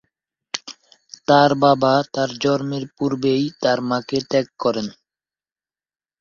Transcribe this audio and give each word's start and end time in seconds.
তার 1.27 1.51
বাবা 1.63 1.93
তার 2.13 2.29
জন্মের 2.43 2.85
পূর্বেই 2.97 3.43
তার 3.61 3.79
মাকে 3.89 4.17
ত্যাগ 4.29 4.47
করেন। 4.59 4.87